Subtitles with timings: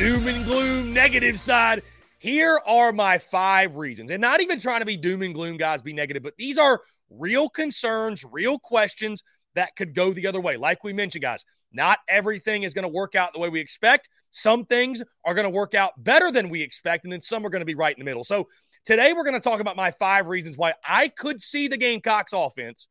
[0.00, 1.82] Doom and gloom negative side.
[2.18, 4.10] Here are my five reasons.
[4.10, 6.80] And not even trying to be doom and gloom, guys, be negative, but these are
[7.10, 9.22] real concerns, real questions
[9.56, 10.56] that could go the other way.
[10.56, 14.08] Like we mentioned, guys, not everything is going to work out the way we expect.
[14.30, 17.50] Some things are going to work out better than we expect, and then some are
[17.50, 18.24] going to be right in the middle.
[18.24, 18.48] So
[18.86, 22.32] today we're going to talk about my five reasons why I could see the Gamecocks
[22.32, 22.88] offense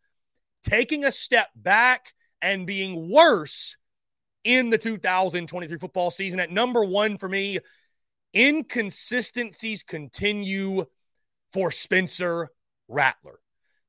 [0.61, 3.77] taking a step back and being worse
[4.43, 6.39] in the 2023 football season.
[6.39, 7.59] At number one for me,
[8.35, 10.85] inconsistencies continue
[11.51, 12.49] for Spencer
[12.87, 13.39] Rattler.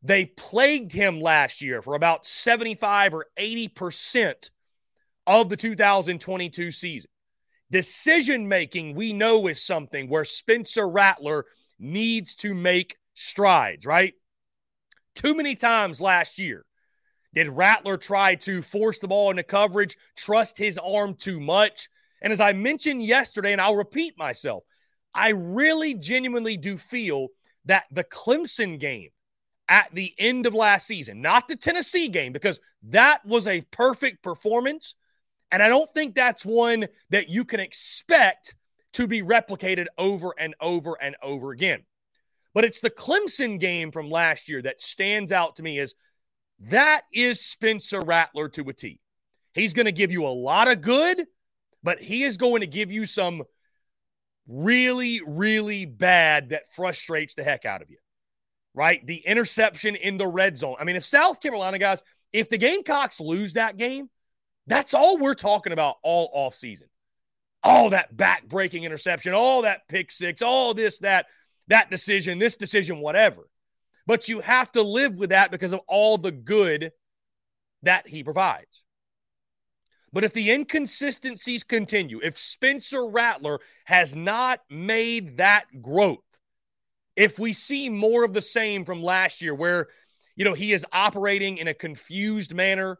[0.02, 4.50] They plagued him last year for about 75 or 80%
[5.26, 7.10] of the 2022 season.
[7.70, 11.44] Decision making, we know, is something where Spencer Rattler
[11.78, 14.14] needs to make strides, right?
[15.14, 16.64] Too many times last year,
[17.34, 21.88] did Rattler try to force the ball into coverage, trust his arm too much?
[22.22, 24.64] And as I mentioned yesterday, and I'll repeat myself,
[25.14, 27.28] I really genuinely do feel
[27.64, 29.10] that the Clemson game
[29.68, 34.22] at the end of last season, not the Tennessee game, because that was a perfect
[34.22, 34.94] performance.
[35.52, 38.54] And I don't think that's one that you can expect
[38.94, 41.84] to be replicated over and over and over again.
[42.52, 45.94] But it's the Clemson game from last year that stands out to me as
[46.68, 49.00] that is Spencer Rattler to a T.
[49.54, 51.26] He's going to give you a lot of good,
[51.82, 53.42] but he is going to give you some
[54.46, 57.98] really, really bad that frustrates the heck out of you.
[58.74, 59.04] Right?
[59.04, 60.76] The interception in the red zone.
[60.78, 62.02] I mean, if South Carolina guys,
[62.32, 64.08] if the Gamecocks lose that game,
[64.66, 66.86] that's all we're talking about all off season.
[67.62, 71.26] All that back breaking interception, all that pick six, all this, that,
[71.66, 73.49] that decision, this decision, whatever.
[74.10, 76.90] But you have to live with that because of all the good
[77.84, 78.82] that he provides.
[80.12, 86.24] But if the inconsistencies continue, if Spencer Rattler has not made that growth,
[87.14, 89.86] if we see more of the same from last year where,
[90.34, 92.98] you know, he is operating in a confused manner,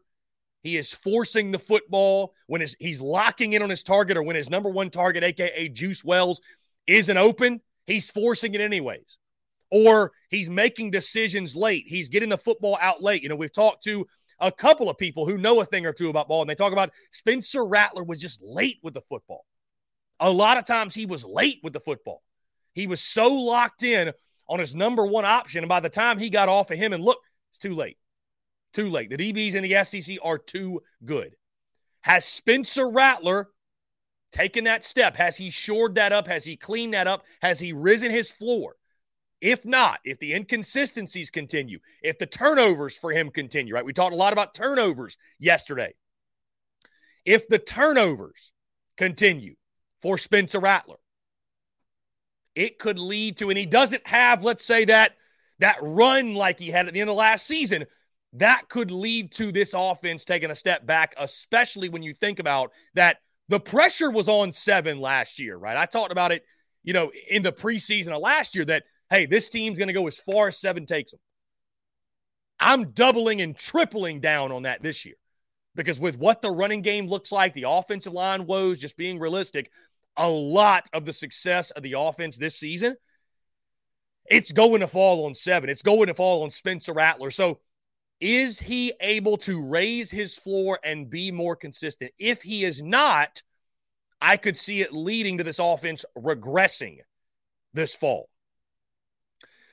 [0.63, 4.49] he is forcing the football when he's locking in on his target or when his
[4.49, 6.41] number one target, aka Juice Wells,
[6.87, 9.17] isn't open, he's forcing it anyways.
[9.71, 11.85] Or he's making decisions late.
[11.87, 13.23] He's getting the football out late.
[13.23, 14.07] You know, we've talked to
[14.41, 16.73] a couple of people who know a thing or two about ball, and they talk
[16.73, 19.45] about Spencer Rattler was just late with the football.
[20.19, 22.23] A lot of times he was late with the football.
[22.75, 24.13] He was so locked in
[24.49, 27.05] on his number one option, and by the time he got off of him, and
[27.05, 27.19] look,
[27.51, 27.99] it's too late.
[28.73, 29.11] Too late.
[29.11, 31.37] The DBs in the SEC are too good.
[32.03, 33.49] Has Spencer Rattler
[34.33, 35.17] taken that step?
[35.17, 36.29] Has he shored that up?
[36.29, 37.25] Has he cleaned that up?
[37.43, 38.77] Has he risen his floor?
[39.41, 43.85] If not, if the inconsistencies continue, if the turnovers for him continue, right?
[43.85, 45.95] We talked a lot about turnovers yesterday.
[47.25, 48.53] If the turnovers
[48.97, 49.55] continue
[50.03, 50.99] for Spencer Rattler,
[52.55, 55.17] it could lead to, and he doesn't have, let's say, that
[55.61, 57.87] that run like he had at the end of last season.
[58.35, 62.73] That could lead to this offense taking a step back, especially when you think about
[62.95, 65.77] that the pressure was on seven last year, right?
[65.77, 66.45] I talked about it,
[66.83, 70.07] you know, in the preseason of last year that hey, this team's going to go
[70.07, 71.21] as far as seven takes them.
[72.59, 75.17] I'm doubling and tripling down on that this year
[75.75, 79.71] because with what the running game looks like, the offensive line woes, just being realistic,
[80.17, 82.97] a lot of the success of the offense this season,
[84.27, 85.71] it's going to fall on seven.
[85.71, 87.31] It's going to fall on Spencer Rattler.
[87.31, 87.61] So,
[88.21, 92.13] is he able to raise his floor and be more consistent?
[92.19, 93.43] If he is not,
[94.21, 96.99] I could see it leading to this offense regressing
[97.73, 98.29] this fall.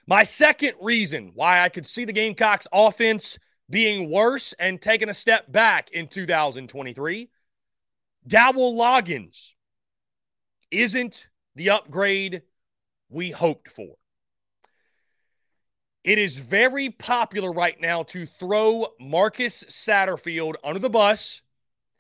[0.08, 3.38] My second reason why I could see the Gamecocks offense
[3.70, 7.30] being worse and taking a step back in 2023
[8.26, 9.54] Dowell Loggins
[10.72, 12.42] isn't the upgrade
[13.10, 13.96] we hoped for.
[16.04, 21.42] It is very popular right now to throw Marcus Satterfield under the bus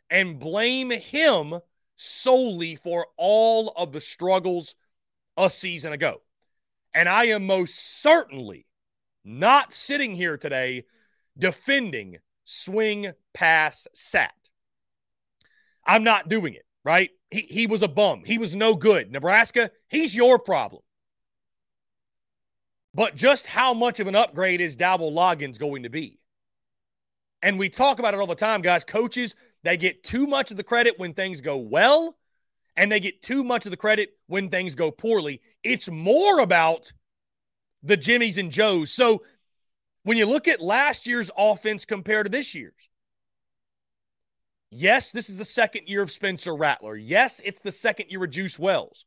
[0.09, 1.59] and blame him
[1.95, 4.75] solely for all of the struggles
[5.37, 6.21] a season ago.
[6.97, 8.65] And I am most certainly
[9.23, 10.85] not sitting here today
[11.37, 14.33] defending swing pass sat.
[15.85, 17.11] I'm not doing it, right?
[17.29, 18.23] He, he was a bum.
[18.25, 19.11] He was no good.
[19.11, 20.81] Nebraska, he's your problem.
[22.95, 26.19] But just how much of an upgrade is Dowell Loggins going to be?
[27.43, 28.83] And we talk about it all the time, guys.
[28.83, 32.16] Coaches, they get too much of the credit when things go well
[32.77, 35.41] and they get too much of the credit when things go poorly.
[35.63, 36.93] It's more about
[37.81, 38.91] the Jimmies and Joes.
[38.91, 39.23] So
[40.03, 42.89] when you look at last year's offense compared to this year's,
[44.69, 46.95] yes, this is the second year of Spencer Rattler.
[46.95, 49.05] Yes, it's the second year of Juice Wells.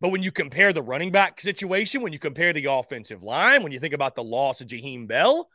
[0.00, 3.72] But when you compare the running back situation, when you compare the offensive line, when
[3.72, 5.48] you think about the loss of Jaheim Bell,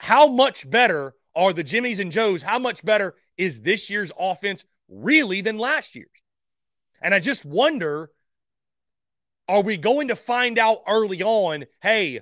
[0.00, 2.42] how much better are the Jimmies and Joes?
[2.42, 6.08] How much better is this year's offense really than last year's.
[7.00, 8.10] And I just wonder
[9.48, 12.20] are we going to find out early on, hey,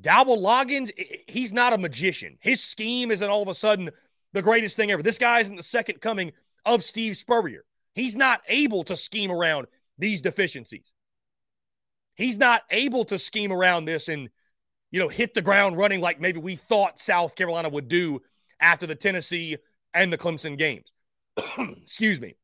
[0.00, 0.90] Dowell Loggins,
[1.28, 2.38] he's not a magician.
[2.40, 3.90] His scheme isn't all of a sudden
[4.32, 5.02] the greatest thing ever.
[5.02, 6.32] This guy isn't the second coming
[6.64, 7.64] of Steve Spurrier.
[7.94, 10.92] He's not able to scheme around these deficiencies.
[12.16, 14.28] He's not able to scheme around this and,
[14.90, 18.22] you know, hit the ground running like maybe we thought South Carolina would do
[18.60, 19.56] after the Tennessee
[19.94, 20.92] and the Clemson games.
[21.82, 22.36] Excuse me.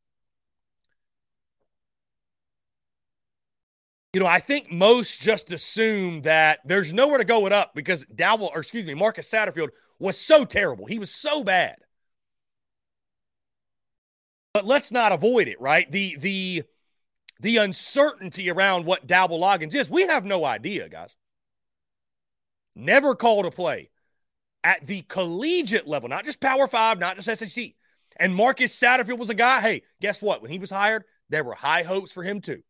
[4.13, 8.05] You know, I think most just assume that there's nowhere to go it up because
[8.15, 10.87] Dowell, or excuse me, Marcus Satterfield was so terrible.
[10.87, 11.79] He was so bad.
[14.53, 15.91] But let's not avoid it, right?
[15.91, 16.63] The the
[17.41, 21.17] the uncertainty around what Dowell Loggins is, we have no idea, guys.
[22.77, 23.91] Never called a play
[24.63, 27.75] at the collegiate level, not just Power Five, not just SEC
[28.17, 30.43] And Marcus Satterfield was a guy, hey, guess what?
[30.43, 32.63] When he was hired, there were high hopes for him too.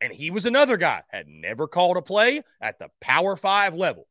[0.00, 4.06] And he was another guy, had never called a play at the Power Five level.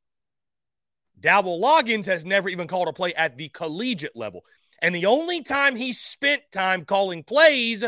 [1.20, 4.46] Dowell Loggins has never even called a play at the collegiate level.
[4.82, 7.84] And the only time he spent time calling plays,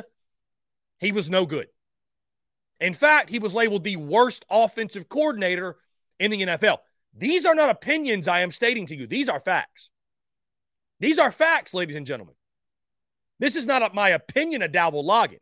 [1.00, 1.68] he was no good.
[2.80, 5.78] In fact, he was labeled the worst offensive coordinator
[6.20, 6.80] in the NFL.
[7.14, 9.90] These are not opinions I am stating to you, these are facts.
[11.00, 12.36] These are facts, ladies and gentlemen.
[13.42, 15.40] This is not my opinion of Dowell Loggins.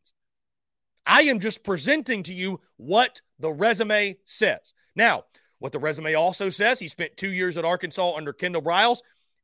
[1.05, 4.73] I am just presenting to you what the resume says.
[4.95, 5.25] Now,
[5.59, 8.99] what the resume also says, he spent two years at Arkansas under Kendall Briles,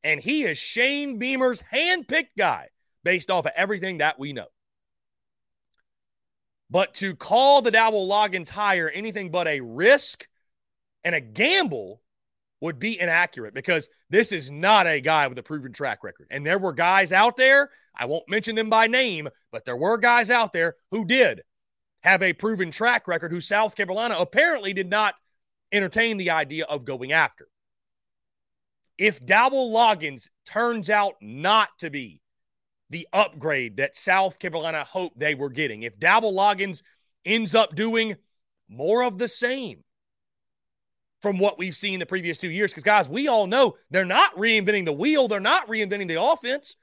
[0.05, 2.69] and he is Shane Beamer's handpicked guy
[3.03, 4.47] based off of everything that we know.
[6.69, 10.27] But to call the Dowell Loggins hire anything but a risk
[11.03, 12.01] and a gamble
[12.61, 16.27] would be inaccurate because this is not a guy with a proven track record.
[16.31, 19.97] And there were guys out there, I won't mention them by name, but there were
[19.97, 21.41] guys out there who did
[22.03, 25.15] have a proven track record who South Carolina apparently did not
[25.71, 27.47] entertain the idea of going after.
[28.97, 32.21] If Dowell Loggins turns out not to be
[32.89, 36.81] the upgrade that South Carolina hoped they were getting, if Dowell Loggins
[37.25, 38.15] ends up doing
[38.69, 39.83] more of the same
[41.21, 44.35] from what we've seen the previous two years, because guys, we all know they're not
[44.35, 46.75] reinventing the wheel, they're not reinventing the offense.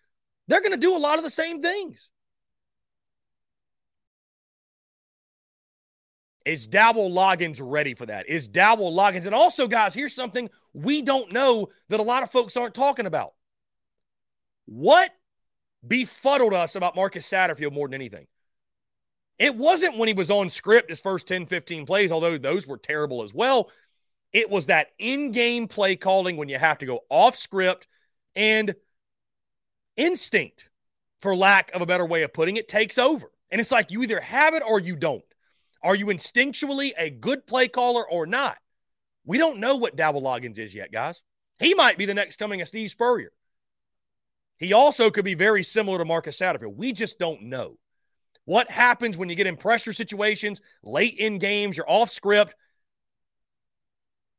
[0.49, 2.09] They're going to do a lot of the same things.
[6.45, 8.29] Is Dowell Loggins ready for that?
[8.29, 9.27] Is Dowell Loggins?
[9.27, 13.07] And also, guys, here's something we don't know that a lot of folks aren't talking
[13.07, 13.35] about.
[14.67, 15.11] What
[15.87, 18.27] befuddled us about Marcus Satterfield more than anything?
[19.39, 22.79] It wasn't when he was on script his first 10, 15 plays, although those were
[22.79, 23.71] terrible as well.
[24.33, 27.87] It was that in game play calling when you have to go off script
[28.35, 28.75] and
[29.97, 30.69] instinct,
[31.21, 33.31] for lack of a better way of putting it, takes over.
[33.51, 35.25] And it's like you either have it or you don't.
[35.83, 38.57] Are you instinctually a good play caller or not?
[39.25, 41.23] We don't know what Dowell Loggins is yet, guys.
[41.59, 43.33] He might be the next coming of Steve Spurrier.
[44.59, 46.77] He also could be very similar to Marcus Satterfield.
[46.77, 47.79] We just don't know.
[48.45, 52.55] What happens when you get in pressure situations, late in games, you're off script,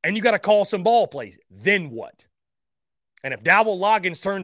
[0.03, 1.37] and you got to call some ball plays?
[1.49, 2.25] Then what?
[3.23, 4.43] And if Dowell Loggins turns.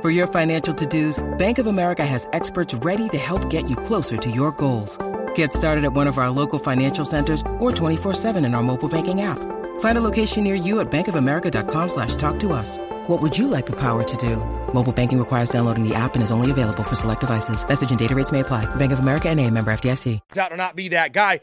[0.00, 4.16] For your financial to-dos, Bank of America has experts ready to help get you closer
[4.16, 4.96] to your goals.
[5.34, 9.20] Get started at one of our local financial centers or 24-7 in our mobile banking
[9.20, 9.36] app.
[9.80, 12.78] Find a location near you at bankofamerica.com slash talk to us.
[13.08, 14.36] What would you like the power to do?
[14.72, 17.62] Mobile banking requires downloading the app and is only available for select devices.
[17.68, 18.64] Message and data rates may apply.
[18.76, 20.18] Bank of America and a member FDIC.
[20.38, 21.40] Out to not be that guy.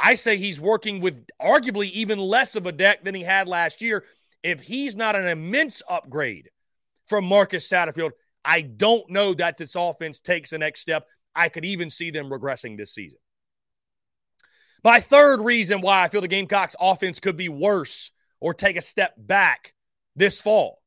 [0.00, 3.80] I say he's working with arguably even less of a deck than he had last
[3.80, 4.04] year.
[4.42, 6.50] If he's not an immense upgrade
[7.12, 11.06] from Marcus Satterfield, I don't know that this offense takes the next step.
[11.34, 13.18] I could even see them regressing this season.
[14.82, 18.80] My third reason why I feel the Gamecocks offense could be worse or take a
[18.80, 19.74] step back
[20.16, 20.80] this fall.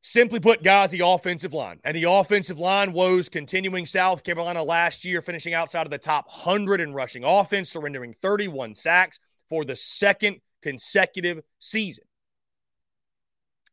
[0.00, 1.80] Simply put, guys, the offensive line.
[1.84, 6.24] And the offensive line woes continuing South Carolina last year, finishing outside of the top
[6.26, 12.04] 100 in rushing offense, surrendering 31 sacks for the second consecutive season.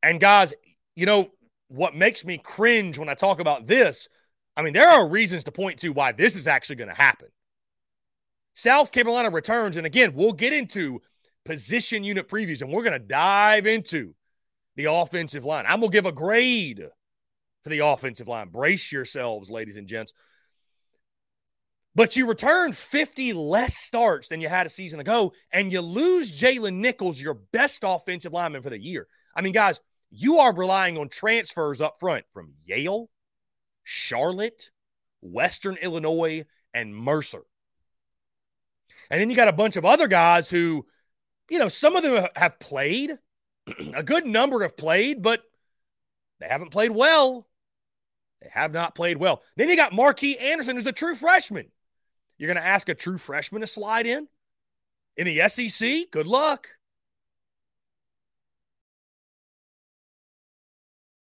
[0.04, 0.54] And guys,
[0.96, 1.32] you know,
[1.68, 4.08] what makes me cringe when I talk about this,
[4.56, 7.30] I mean, there are reasons to point to why this is actually going to happen.
[8.54, 11.02] South Carolina returns, and again, we'll get into
[11.46, 14.14] position unit previews, and we're going to dive into
[14.76, 15.66] the offensive line.
[15.66, 16.86] I'm going to give a grade
[17.64, 18.50] for the offensive line.
[18.50, 20.14] Brace yourselves, ladies and gents.
[21.94, 26.40] But you return 50 less starts than you had a season ago, and you lose
[26.40, 29.08] Jalen Nichols, your best offensive lineman for the year.
[29.36, 33.10] I mean, guys, you are relying on transfers up front from Yale,
[33.84, 34.70] Charlotte,
[35.22, 37.44] Western Illinois, and Mercer.
[39.10, 40.86] And then you got a bunch of other guys who,
[41.50, 43.18] you know, some of them have played,
[43.94, 45.42] a good number have played, but
[46.40, 47.48] they haven't played well.
[48.42, 49.42] They have not played well.
[49.56, 51.72] Then you got Marquis Anderson, who's a true freshman.
[52.38, 54.28] You're going to ask a true freshman to slide in
[55.16, 56.10] in the SEC?
[56.12, 56.70] Good luck.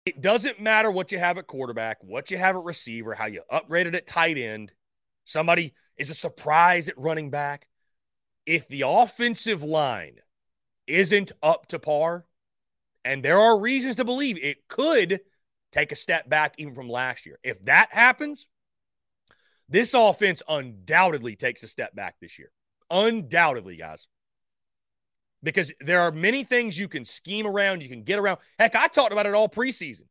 [0.05, 3.43] It doesn't matter what you have at quarterback, what you have at receiver, how you
[3.51, 4.71] upgraded at tight end.
[5.25, 7.67] Somebody is a surprise at running back.
[8.45, 10.15] If the offensive line
[10.87, 12.25] isn't up to par,
[13.05, 15.21] and there are reasons to believe it could
[15.71, 17.39] take a step back even from last year.
[17.43, 18.47] If that happens,
[19.69, 22.51] this offense undoubtedly takes a step back this year.
[22.89, 24.07] Undoubtedly, guys.
[25.43, 28.39] Because there are many things you can scheme around, you can get around.
[28.59, 30.03] Heck, I talked about it all preseason.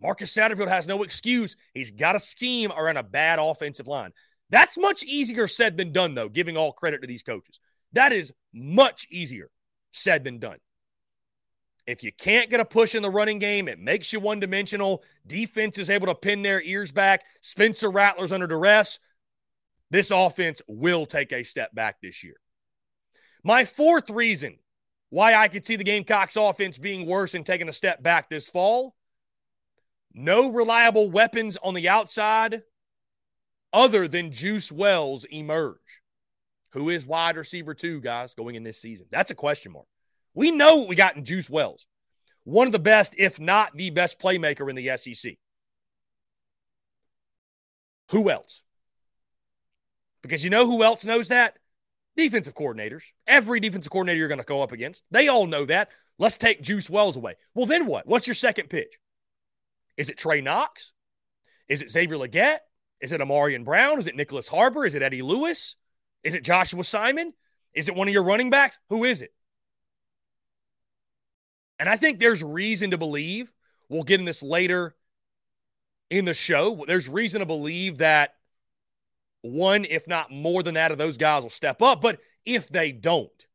[0.00, 1.56] Marcus Satterfield has no excuse.
[1.72, 4.12] He's got a scheme around a bad offensive line.
[4.50, 7.58] That's much easier said than done, though, giving all credit to these coaches.
[7.92, 9.50] That is much easier
[9.92, 10.58] said than done.
[11.86, 15.02] If you can't get a push in the running game, it makes you one dimensional.
[15.26, 17.24] Defense is able to pin their ears back.
[17.40, 18.98] Spencer Rattler's under duress.
[19.90, 22.36] This offense will take a step back this year.
[23.42, 24.56] My fourth reason
[25.14, 28.48] why I could see the Gamecocks offense being worse and taking a step back this
[28.48, 28.96] fall
[30.14, 32.62] no reliable weapons on the outside
[33.72, 35.78] other than Juice Wells emerge.
[36.70, 39.06] Who is wide receiver two, guys, going in this season?
[39.10, 39.86] That's a question mark.
[40.34, 41.86] We know what we got in Juice Wells.
[42.44, 45.34] One of the best, if not the best playmaker in the SEC.
[48.10, 48.62] Who else?
[50.22, 51.56] Because you know who else knows that?
[52.16, 53.02] Defensive coordinators.
[53.26, 55.02] Every defensive coordinator you're going to go up against.
[55.10, 55.88] They all know that.
[56.18, 57.34] Let's take Juice Wells away.
[57.54, 58.06] Well, then what?
[58.06, 58.98] What's your second pitch?
[59.96, 60.92] Is it Trey Knox?
[61.68, 62.58] Is it Xavier Legette?
[63.00, 63.98] Is it Ahmarean Brown?
[63.98, 64.84] Is it Nicholas Harbor?
[64.84, 65.76] Is it Eddie Lewis?
[66.22, 67.32] Is it Joshua Simon?
[67.74, 68.78] Is it one of your running backs?
[68.88, 69.34] Who is it?
[71.78, 73.52] And I think there's reason to believe,
[73.88, 74.94] we'll get in this later
[76.08, 76.84] in the show.
[76.86, 78.34] There's reason to believe that
[79.44, 82.00] one, if not more than that, of those guys will step up.
[82.00, 83.46] But if they don't,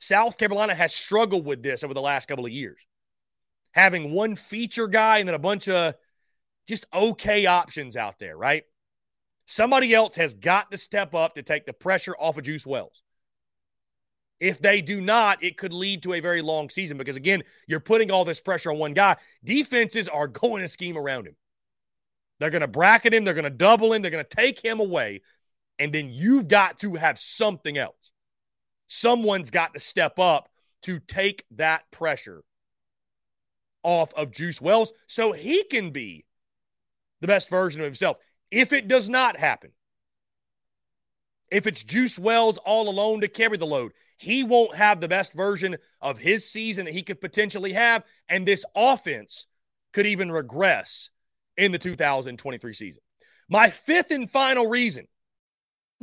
[0.00, 2.78] South Carolina has struggled with this over the last couple of years.
[3.72, 5.94] Having one feature guy and then a bunch of
[6.66, 8.64] just okay options out there, right?
[9.46, 13.02] Somebody else has got to step up to take the pressure off of Juice Wells.
[14.40, 17.78] If they do not, it could lead to a very long season because, again, you're
[17.78, 19.16] putting all this pressure on one guy.
[19.44, 21.36] Defenses are going to scheme around him.
[22.44, 24.78] They're going to bracket him, they're going to double him, they're going to take him
[24.78, 25.22] away.
[25.78, 28.10] And then you've got to have something else.
[28.86, 30.50] Someone's got to step up
[30.82, 32.44] to take that pressure
[33.82, 36.26] off of Juice Wells so he can be
[37.22, 38.18] the best version of himself.
[38.50, 39.70] If it does not happen,
[41.50, 45.32] if it's Juice Wells all alone to carry the load, he won't have the best
[45.32, 48.04] version of his season that he could potentially have.
[48.28, 49.46] And this offense
[49.94, 51.08] could even regress
[51.56, 53.02] in the 2023 season.
[53.48, 55.06] My fifth and final reason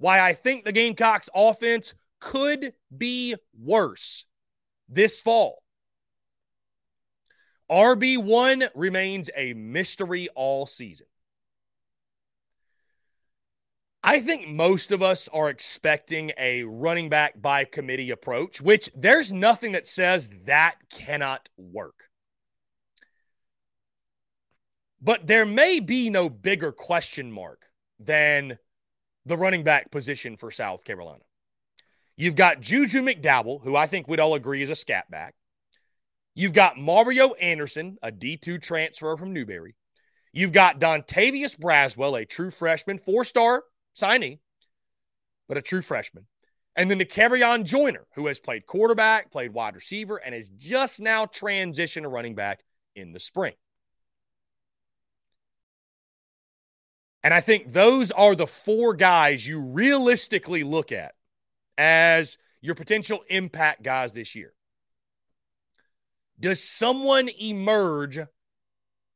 [0.00, 4.24] why I think the Gamecocks offense could be worse
[4.88, 5.62] this fall.
[7.70, 11.06] RB1 remains a mystery all season.
[14.02, 19.30] I think most of us are expecting a running back by committee approach, which there's
[19.30, 22.08] nothing that says that cannot work.
[25.02, 27.66] But there may be no bigger question mark
[27.98, 28.58] than
[29.26, 31.22] the running back position for South Carolina.
[32.16, 35.34] You've got Juju McDowell, who I think we'd all agree is a scat back.
[36.34, 39.74] You've got Mario Anderson, a D2 transfer from Newberry.
[40.32, 44.38] You've got Dontavius Braswell, a true freshman, four star signing,
[45.48, 46.26] but a true freshman.
[46.76, 51.26] And then Dakereon Joyner, who has played quarterback, played wide receiver, and is just now
[51.26, 52.60] transitioned to running back
[52.94, 53.54] in the spring.
[57.22, 61.14] And I think those are the four guys you realistically look at
[61.76, 64.52] as your potential impact guys this year.
[66.38, 68.18] Does someone emerge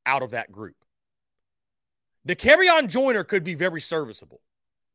[0.04, 0.76] out of that group?
[2.28, 4.40] Dakereon Joyner could be very serviceable.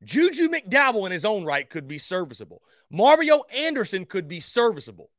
[0.03, 2.61] Juju McDowell in his own right could be serviceable.
[2.89, 5.09] Mario Anderson could be serviceable.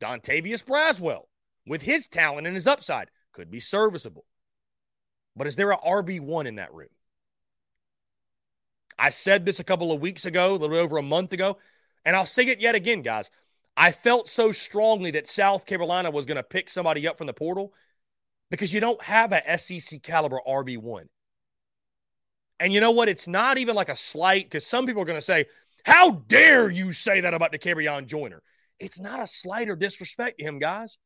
[0.00, 1.28] Dontavius Braswell,
[1.66, 4.24] with his talent and his upside, could be serviceable.
[5.36, 6.88] But is there a RB1 in that room?
[8.98, 11.58] I said this a couple of weeks ago, a little over a month ago,
[12.04, 13.30] and I'll say it yet again, guys.
[13.76, 17.34] I felt so strongly that South Carolina was going to pick somebody up from the
[17.34, 17.74] portal
[18.50, 21.08] because you don't have a SEC caliber RB1.
[22.58, 23.08] And you know what?
[23.08, 25.46] It's not even like a slight because some people are going to say,
[25.84, 28.42] How dare you say that about Dakereon Joyner?
[28.78, 30.96] It's not a slight or disrespect to him, guys.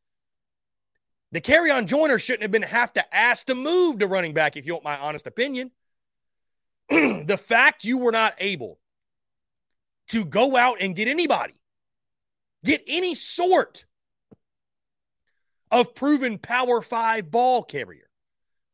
[1.35, 4.75] Dakereon Joyner shouldn't have been have to ask to move to running back, if you
[4.75, 5.73] want my honest opinion.
[7.27, 8.79] the fact you were not able
[10.09, 11.55] to go out and get anybody,
[12.65, 13.85] get any sort
[15.71, 18.09] of proven power five ball carrier.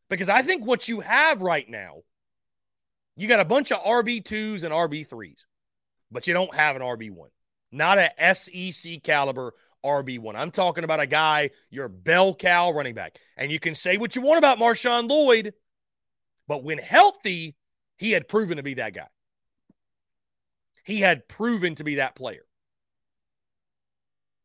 [0.08, 2.02] Because I think what you have right now,
[3.16, 5.40] you got a bunch of RB2s and RB3s,
[6.10, 7.28] but you don't have an RB1.
[7.72, 9.52] Not a SEC caliber
[9.84, 10.36] RB1.
[10.36, 13.18] I'm talking about a guy, your bell cow running back.
[13.36, 15.54] And you can say what you want about Marshawn Lloyd,
[16.48, 17.55] but when healthy,
[17.96, 19.08] he had proven to be that guy.
[20.84, 22.46] He had proven to be that player.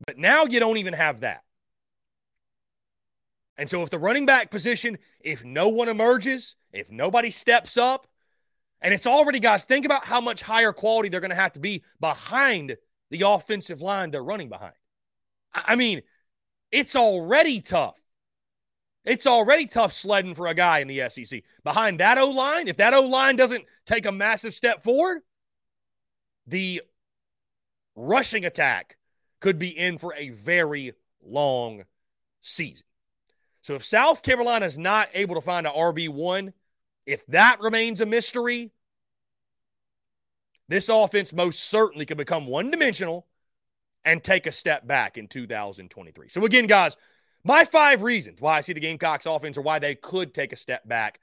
[0.06, 1.44] But now you don't even have that.
[3.58, 8.08] And so, if the running back position, if no one emerges, if nobody steps up,
[8.82, 11.60] and it's already, guys, think about how much higher quality they're going to have to
[11.60, 12.78] be behind
[13.12, 14.74] the offensive line they're running behind.
[15.54, 16.02] I mean,
[16.72, 18.01] it's already tough.
[19.04, 21.44] It's already tough sledding for a guy in the SEC.
[21.64, 25.22] Behind that O line, if that O line doesn't take a massive step forward,
[26.46, 26.82] the
[27.96, 28.98] rushing attack
[29.40, 31.84] could be in for a very long
[32.42, 32.86] season.
[33.62, 36.54] So if South Carolina is not able to find an RB1,
[37.06, 38.72] if that remains a mystery,
[40.68, 43.28] this offense most certainly could become one dimensional
[44.06, 46.30] and take a step back in 2023.
[46.30, 46.98] So, again, guys,
[47.44, 50.58] my five reasons why I see the Gamecocks offense or why they could take a
[50.58, 51.20] step back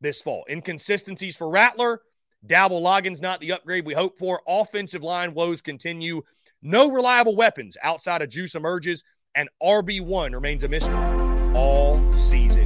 [0.00, 0.44] this fall.
[0.48, 2.02] Inconsistencies for Rattler.
[2.44, 4.42] Dowell Loggins not the upgrade we hope for.
[4.46, 6.22] Offensive line woes continue.
[6.60, 9.04] No reliable weapons outside of Juice emerges.
[9.34, 10.94] And RB1 remains a mystery
[11.54, 12.61] all season.